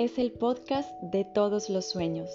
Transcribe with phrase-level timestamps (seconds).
[0.00, 2.30] es el podcast de todos los sueños.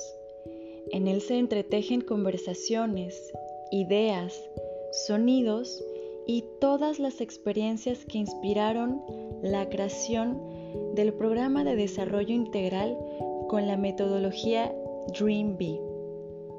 [0.91, 3.33] En él se entretejen conversaciones,
[3.71, 4.39] ideas,
[5.07, 5.83] sonidos
[6.27, 9.01] y todas las experiencias que inspiraron
[9.41, 10.39] la creación
[10.93, 12.95] del programa de desarrollo integral
[13.47, 14.71] con la metodología
[15.19, 15.81] Dream Bee,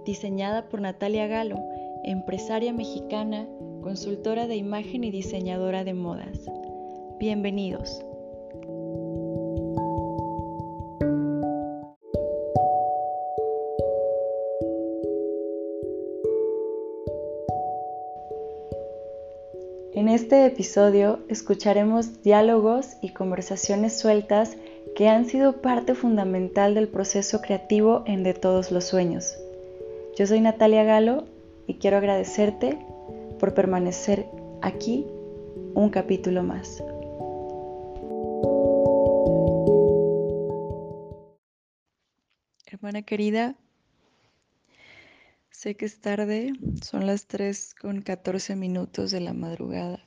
[0.04, 1.60] diseñada por Natalia Galo,
[2.02, 3.46] empresaria mexicana,
[3.80, 6.50] consultora de imagen y diseñadora de modas.
[7.20, 8.05] Bienvenidos.
[19.96, 24.58] En este episodio escucharemos diálogos y conversaciones sueltas
[24.94, 29.38] que han sido parte fundamental del proceso creativo en De Todos los Sueños.
[30.18, 31.24] Yo soy Natalia Galo
[31.66, 32.78] y quiero agradecerte
[33.38, 34.26] por permanecer
[34.60, 35.06] aquí
[35.72, 36.84] un capítulo más.
[42.66, 43.54] Hermana querida,
[45.66, 49.98] sé que es tarde, son las 3 con 14 minutos de la madrugada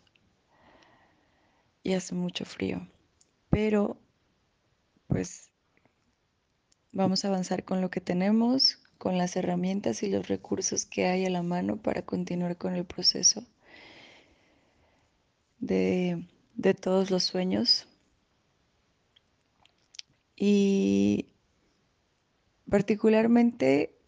[1.84, 2.88] y hace mucho frío,
[3.50, 3.98] pero
[5.08, 5.52] pues
[6.94, 11.26] vamos a avanzar con lo que tenemos, con las herramientas y los recursos que hay
[11.26, 13.44] a la mano para continuar con el proceso
[15.60, 17.86] de, de todos los sueños.
[20.38, 21.34] Y
[22.70, 24.00] particularmente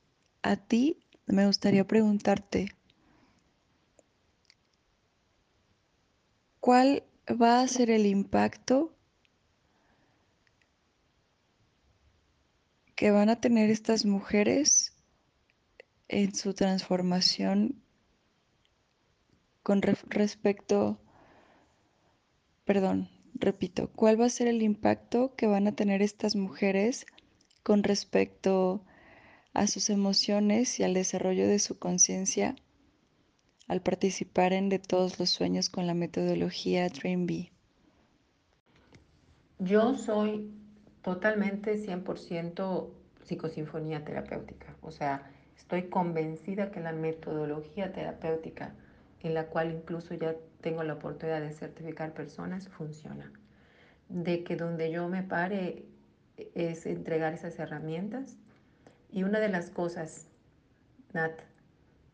[0.44, 2.68] a ti me gustaría preguntarte,
[6.60, 8.94] ¿cuál va a ser el impacto
[12.96, 14.96] que van a tener estas mujeres
[16.08, 17.82] en su transformación
[19.64, 21.00] con respecto,
[22.66, 27.06] perdón, repito, ¿cuál va a ser el impacto que van a tener estas mujeres
[27.64, 28.84] con respecto
[29.54, 32.56] a sus emociones y al desarrollo de su conciencia
[33.68, 37.52] al participar en De todos los sueños con la metodología Dream Bee?
[39.60, 40.52] Yo soy
[41.02, 42.90] totalmente 100%
[43.24, 44.76] psicosinfonía terapéutica.
[44.82, 48.76] O sea, estoy convencida que la metodología terapéutica
[49.22, 53.32] en la cual incluso ya tengo la oportunidad de certificar personas funciona.
[54.10, 55.86] De que donde yo me pare
[56.56, 58.38] es entregar esas herramientas.
[59.12, 60.28] Y una de las cosas,
[61.14, 61.34] Nat,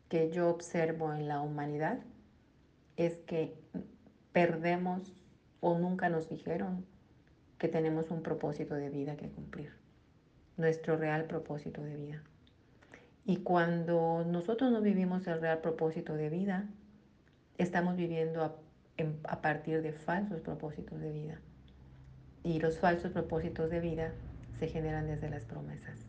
[0.08, 2.00] que yo observo en la humanidad
[2.96, 3.54] es que
[4.32, 5.14] perdemos
[5.60, 6.84] o nunca nos dijeron
[7.58, 9.72] que tenemos un propósito de vida que cumplir,
[10.56, 12.22] nuestro real propósito de vida.
[13.24, 16.66] Y cuando nosotros no vivimos el real propósito de vida,
[17.58, 18.56] estamos viviendo a,
[19.24, 21.40] a partir de falsos propósitos de vida.
[22.42, 24.12] Y los falsos propósitos de vida
[24.58, 26.07] se generan desde las promesas.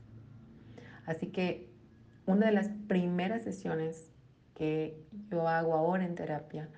[1.09, 1.67] Así que
[2.27, 4.11] una de las primeras sesiones
[4.53, 4.95] que
[5.31, 6.69] yo hago ahora en terapia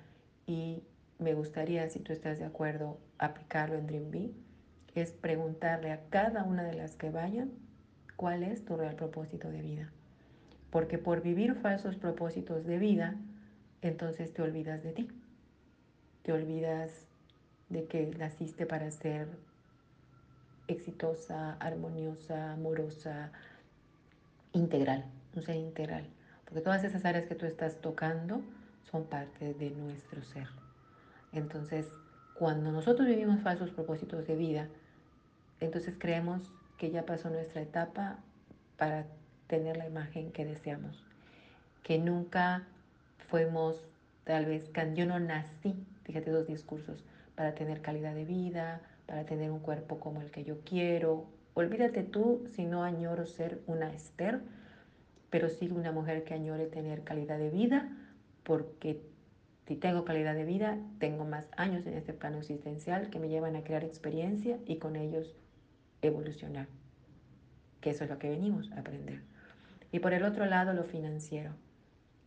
[0.46, 0.84] y
[1.18, 4.32] me gustaría, si tú estás de acuerdo, aplicarlo en Dream
[4.94, 7.52] es preguntarle a cada una de las que vayan
[8.16, 9.92] cuál es tu real propósito de vida.
[10.70, 13.16] Porque por vivir falsos propósitos de vida,
[13.82, 15.08] entonces te olvidas de ti.
[16.22, 17.06] Te olvidas
[17.68, 19.28] de que naciste para ser
[20.68, 23.30] exitosa, armoniosa, amorosa,
[24.52, 25.04] integral,
[25.34, 26.06] un ser integral.
[26.44, 28.42] Porque todas esas áreas que tú estás tocando
[28.90, 30.48] son parte de nuestro ser.
[31.32, 31.88] Entonces,
[32.34, 34.68] cuando nosotros vivimos falsos propósitos de vida,
[35.60, 38.18] entonces creemos que ya pasó nuestra etapa
[38.76, 39.06] para
[39.46, 41.04] tener la imagen que deseamos,
[41.82, 42.64] que nunca
[43.28, 43.86] fuimos,
[44.24, 45.74] tal vez, yo no nací,
[46.04, 47.04] fíjate dos discursos,
[47.34, 51.26] para tener calidad de vida, para tener un cuerpo como el que yo quiero.
[51.54, 54.40] Olvídate tú si no añoro ser una Esther,
[55.28, 57.90] pero sí una mujer que añore tener calidad de vida,
[58.42, 59.02] porque
[59.66, 63.56] si tengo calidad de vida, tengo más años en este plano existencial que me llevan
[63.56, 65.36] a crear experiencia y con ellos
[66.00, 66.68] evolucionar,
[67.80, 69.22] que eso es lo que venimos a aprender.
[69.92, 71.52] Y por el otro lado, lo financiero.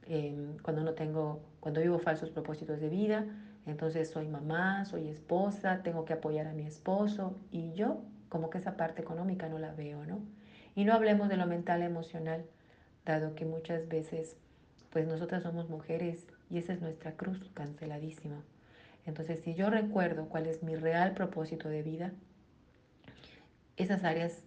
[0.08, 3.26] Em, cuando no tengo, cuando vivo falsos propósitos de vida,
[3.66, 8.58] entonces soy mamá, soy esposa, tengo que apoyar a mi esposo y yo como que
[8.58, 10.20] esa parte económica no la veo, ¿no?
[10.76, 12.46] Y no hablemos de lo mental emocional,
[13.06, 14.36] dado que muchas veces
[14.90, 18.42] pues nosotras somos mujeres y esa es nuestra cruz canceladísima.
[19.06, 22.12] Entonces, si yo recuerdo cuál es mi real propósito de vida,
[23.78, 24.44] esas áreas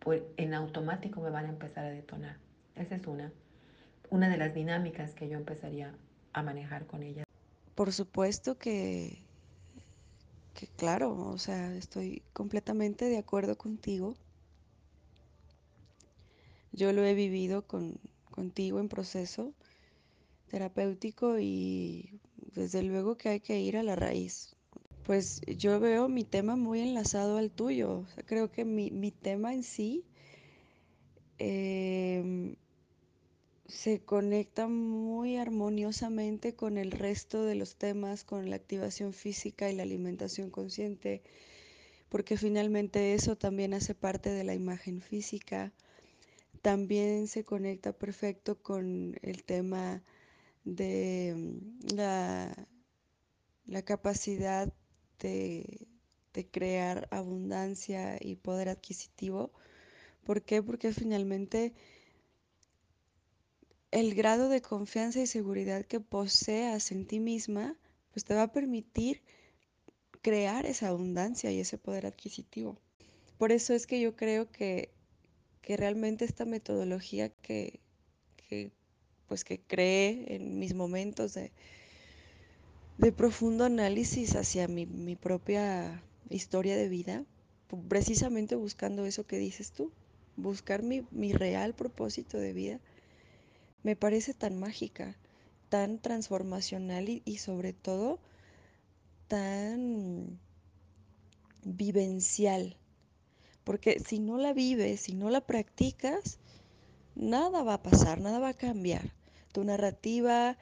[0.00, 2.36] pues, en automático me van a empezar a detonar.
[2.74, 3.32] Esa es una,
[4.10, 5.94] una de las dinámicas que yo empezaría
[6.32, 7.24] a manejar con ella.
[7.74, 9.21] Por supuesto que,
[10.54, 14.14] que claro, o sea, estoy completamente de acuerdo contigo.
[16.72, 17.98] Yo lo he vivido con,
[18.30, 19.54] contigo en proceso
[20.48, 22.20] terapéutico y
[22.54, 24.54] desde luego que hay que ir a la raíz.
[25.04, 28.04] Pues yo veo mi tema muy enlazado al tuyo.
[28.26, 30.04] creo que mi, mi, tema en sí
[31.38, 32.56] eh,
[33.72, 39.74] se conecta muy armoniosamente con el resto de los temas, con la activación física y
[39.74, 41.22] la alimentación consciente,
[42.10, 45.72] porque finalmente eso también hace parte de la imagen física.
[46.60, 50.02] También se conecta perfecto con el tema
[50.64, 52.68] de mm, la,
[53.66, 54.70] la capacidad
[55.18, 55.88] de,
[56.34, 59.50] de crear abundancia y poder adquisitivo.
[60.24, 60.62] ¿Por qué?
[60.62, 61.72] Porque finalmente
[63.92, 67.76] el grado de confianza y seguridad que poseas en ti misma,
[68.10, 69.22] pues te va a permitir
[70.22, 72.78] crear esa abundancia y ese poder adquisitivo.
[73.36, 74.90] Por eso es que yo creo que,
[75.60, 77.80] que realmente esta metodología que,
[78.48, 78.72] que,
[79.28, 81.52] pues que creé en mis momentos de,
[82.96, 87.26] de profundo análisis hacia mi, mi propia historia de vida,
[87.88, 89.92] precisamente buscando eso que dices tú,
[90.36, 92.80] buscar mi, mi real propósito de vida
[93.82, 95.16] me parece tan mágica,
[95.68, 98.18] tan transformacional y, sobre todo
[99.28, 100.38] tan
[101.64, 102.76] vivencial.
[103.64, 106.38] Porque si no la vives, si no la practicas,
[107.14, 109.14] nada va a pasar, nada va a cambiar.
[109.52, 110.58] Tu narrativa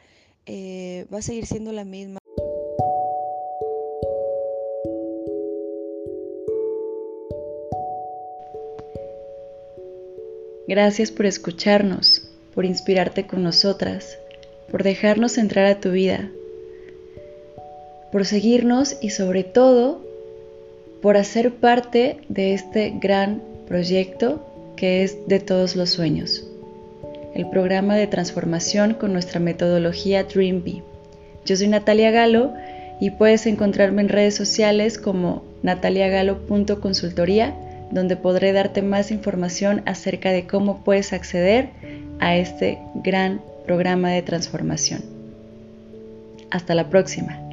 [0.46, 2.19] eh, va a seguir siendo la misma.
[10.69, 14.19] Gracias por escucharnos por inspirarte con nosotras,
[14.70, 16.31] por dejarnos entrar a tu vida,
[18.12, 20.00] por seguirnos y sobre todo
[21.02, 24.44] por hacer parte de este gran proyecto
[24.76, 26.44] que es de todos los sueños,
[27.35, 30.82] el programa de transformación con nuestra metodología DreamBee.
[31.46, 32.53] Yo soy Natalia Galo
[33.00, 37.55] y puedes encontrarme en redes sociales como nataliagalo.consultoría,
[37.91, 41.70] donde podré darte más información acerca de cómo puedes acceder
[42.20, 45.02] a este gran programa de transformación.
[46.50, 47.50] Hasta la próxima.